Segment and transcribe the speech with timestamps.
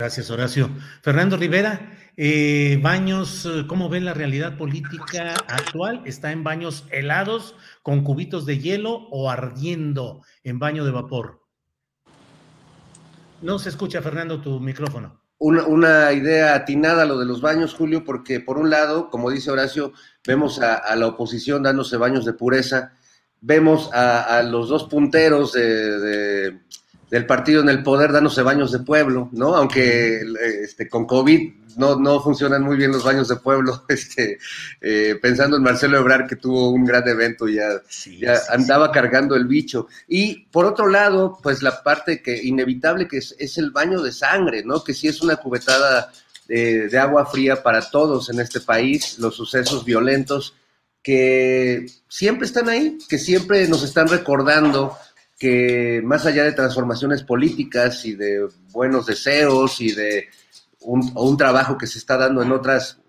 [0.00, 0.70] Gracias, Horacio.
[1.02, 6.02] Fernando Rivera, eh, Baños, ¿cómo ven la realidad política actual?
[6.04, 11.40] ¿Está en baños helados, con cubitos de hielo o ardiendo en baño de vapor?
[13.42, 15.20] No se escucha, Fernando, tu micrófono.
[15.38, 19.50] Una, una idea atinada lo de los baños, Julio, porque por un lado, como dice
[19.50, 22.92] Horacio, vemos a, la oposición dándose baños de pureza,
[23.40, 26.60] vemos a, los dos punteros de
[27.10, 29.54] del partido en el poder dándose baños de pueblo, ¿no?
[29.54, 30.20] Aunque
[30.62, 34.38] este, con COVID no, no funcionan muy bien los baños de pueblo, este,
[34.80, 38.92] eh, pensando en Marcelo Ebrard que tuvo un gran evento, ya, Sí, ya sí, andaba
[38.92, 39.88] cargando el bicho.
[40.06, 44.12] Y por otro lado, pues la parte que inevitable que es, es el baño de
[44.12, 44.84] sangre, ¿no?
[44.84, 46.12] Que sí es una cubetada
[46.48, 50.54] de agua fría para todos en este país, los sucesos violentos
[51.02, 54.96] que siempre están ahí, que siempre nos están recordando
[55.38, 60.28] que más allá de transformaciones políticas y de buenos deseos y de
[60.80, 63.00] un, trabajo que se está dando en otras,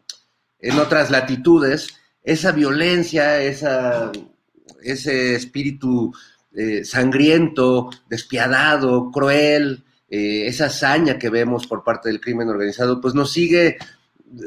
[0.60, 1.88] en otras latitudes,
[2.24, 6.14] esa violencia, ese espíritu
[6.54, 13.14] eh, sangriento, despiadado, cruel, eh, esa hazaña que vemos por parte del crimen organizado, pues
[13.14, 13.78] nos sigue,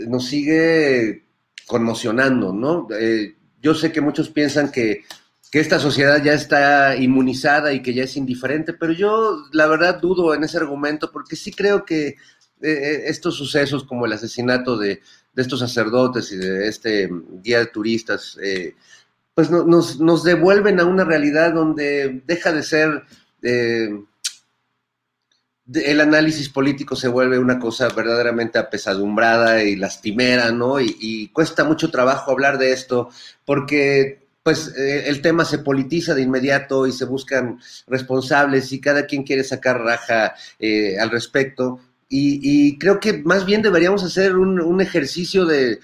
[0.08, 1.24] nos sigue
[1.66, 2.88] conmocionando, ¿no?
[2.98, 5.04] Eh, yo sé que muchos piensan que
[5.52, 10.00] que esta sociedad ya está inmunizada y que ya es indiferente, pero yo la verdad
[10.00, 12.16] dudo en ese argumento porque sí creo que
[12.62, 15.02] eh, estos sucesos como el asesinato de,
[15.36, 17.10] estos sacerdotes y de este
[17.42, 18.74] guía de turistas, eh,
[19.34, 23.02] pues no, nos, nos, devuelven a una realidad donde deja de ser...
[23.42, 23.90] Eh,
[25.74, 30.80] el análisis político se vuelve una cosa verdaderamente apesadumbrada y lastimera, ¿no?
[30.80, 33.10] Y cuesta mucho trabajo hablar de esto
[33.44, 39.06] porque pues eh, el tema se politiza de inmediato y se buscan responsables y cada
[39.06, 41.80] quien quiere sacar raja eh, al respecto.
[42.14, 45.80] Y, creo que más bien deberíamos hacer un, ejercicio de,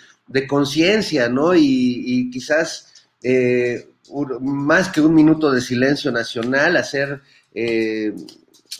[0.46, 1.54] conciencia, ¿no?
[1.54, 2.92] Y, quizás
[3.22, 3.88] eh,
[4.42, 7.22] más que un minuto de silencio nacional, hacer
[7.54, 8.12] eh,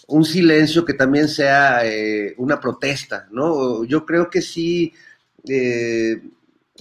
[0.09, 1.81] un silencio que también sea
[2.37, 3.83] una protesta, ¿no?
[3.85, 4.93] Yo creo que sí.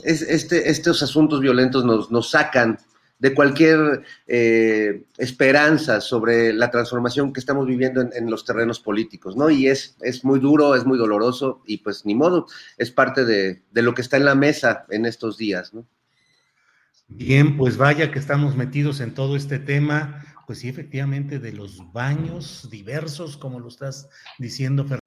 [0.03, 2.77] Es, este, estos asuntos violentos nos, nos sacan
[3.19, 9.49] de cualquier eh, esperanza sobre la transformación que estamos viviendo en, los terrenos políticos, ¿no?
[9.49, 12.47] Y es, es muy duro, es muy doloroso y pues ni modo,
[12.77, 15.87] es parte de, de lo que está en la mesa en estos días, ¿no?
[17.07, 21.93] Bien, pues vaya que estamos metidos en todo este tema, pues sí, efectivamente, de los
[21.93, 25.06] baños diversos, como lo estás diciendo, Fernando.